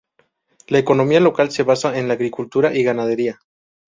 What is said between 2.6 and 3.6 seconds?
y ganadería.